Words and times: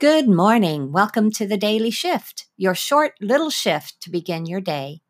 Good 0.00 0.30
morning. 0.30 0.92
Welcome 0.92 1.30
to 1.32 1.46
the 1.46 1.58
Daily 1.58 1.90
Shift, 1.90 2.46
your 2.56 2.74
short 2.74 3.12
little 3.20 3.50
shift 3.50 4.00
to 4.00 4.08
begin 4.08 4.46
your 4.46 4.62
day. 4.62 5.02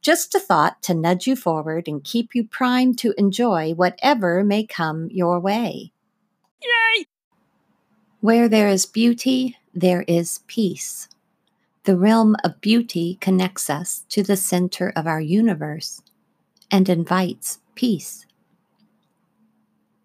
Just 0.00 0.36
a 0.36 0.38
thought 0.38 0.84
to 0.84 0.94
nudge 0.94 1.26
you 1.26 1.34
forward 1.34 1.88
and 1.88 2.04
keep 2.04 2.32
you 2.32 2.46
primed 2.46 2.96
to 3.00 3.12
enjoy 3.18 3.74
whatever 3.74 4.44
may 4.44 4.64
come 4.64 5.08
your 5.10 5.40
way. 5.40 5.90
Yay! 6.62 7.06
Where 8.20 8.48
there 8.48 8.68
is 8.68 8.86
beauty, 8.86 9.56
there 9.74 10.02
is 10.02 10.42
peace. 10.46 11.08
The 11.82 11.96
realm 11.96 12.36
of 12.44 12.60
beauty 12.60 13.18
connects 13.20 13.68
us 13.68 14.04
to 14.10 14.22
the 14.22 14.36
center 14.36 14.92
of 14.94 15.08
our 15.08 15.20
universe 15.20 16.02
and 16.70 16.88
invites 16.88 17.58
peace. 17.74 18.26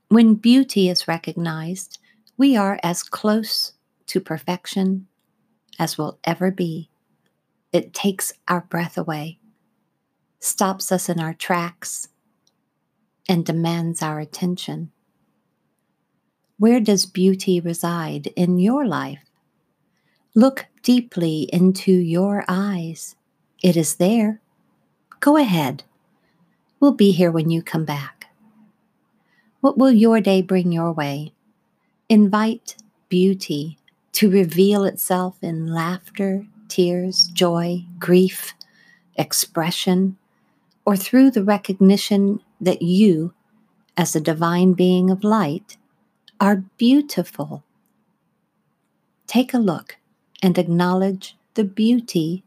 When 0.08 0.34
beauty 0.34 0.90
is 0.90 1.08
recognized, 1.08 2.00
we 2.40 2.58
are 2.58 2.80
as 2.82 3.04
close 3.04 3.74
to 4.12 4.20
perfection 4.20 5.08
as 5.80 5.98
will 5.98 6.20
ever 6.26 6.52
be. 6.52 6.90
It 7.72 7.94
takes 7.94 8.34
our 8.50 8.60
breath 8.60 8.98
away, 8.98 9.40
stops 10.38 10.92
us 10.92 11.08
in 11.08 11.18
our 11.18 11.34
tracks, 11.34 12.10
and 13.30 13.46
demands 13.46 14.02
our 14.02 14.20
attention. 14.20 14.92
Where 16.58 16.82
does 16.82 17.06
beauty 17.06 17.62
reside 17.62 18.28
in 18.36 18.60
your 18.60 18.86
life? 18.86 19.24
Look 20.36 20.68
deeply 20.84 21.44
into 21.54 21.94
your 21.94 22.44
eyes. 22.50 23.16
It 23.64 23.78
is 23.78 23.96
there. 23.96 24.42
Go 25.22 25.38
ahead. 25.38 25.86
We'll 26.82 26.92
be 26.92 27.12
here 27.12 27.32
when 27.32 27.50
you 27.50 27.64
come 27.64 27.86
back. 27.86 28.28
What 29.62 29.78
will 29.78 29.92
your 29.92 30.20
day 30.20 30.42
bring 30.42 30.74
your 30.74 30.92
way? 30.92 31.34
Invite 32.10 32.76
beauty 33.08 33.78
to 34.14 34.30
reveal 34.30 34.84
itself 34.84 35.38
in 35.42 35.68
laughter, 35.68 36.46
tears, 36.68 37.28
joy, 37.34 37.86
grief, 38.00 38.54
expression, 39.16 40.18
or 40.86 40.96
through 40.96 41.32
the 41.32 41.44
recognition 41.44 42.40
that 42.60 42.82
you, 42.82 43.34
as 43.98 44.16
a 44.16 44.22
divine 44.22 44.74
being 44.74 45.10
of 45.10 45.24
light, 45.24 45.78
are 46.40 46.64
beautiful. 46.78 47.64
Take 49.28 49.54
a 49.54 49.60
look 49.60 49.98
and 50.42 50.58
acknowledge 50.58 51.38
the 51.54 51.64
beauty 51.64 52.44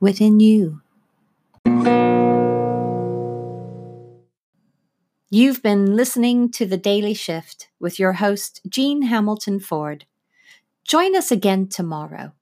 within 0.00 0.40
you. 0.40 0.80
You've 5.30 5.62
been 5.62 5.96
listening 5.96 6.50
to 6.52 6.66
The 6.66 6.76
Daily 6.76 7.14
Shift 7.14 7.68
with 7.80 7.98
your 7.98 8.14
host, 8.14 8.60
Jean 8.68 9.02
Hamilton 9.02 9.60
Ford. 9.60 10.04
Join 10.86 11.16
us 11.16 11.30
again 11.30 11.68
tomorrow 11.68 12.32